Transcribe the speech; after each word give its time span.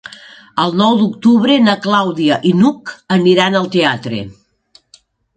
El 0.61 0.71
nou 0.77 0.95
d'octubre 1.01 1.57
na 1.65 1.75
Clàudia 1.83 2.39
i 2.51 2.53
n'Hug 2.61 2.93
aniran 3.17 3.59
al 3.59 3.69
teatre. 3.77 4.23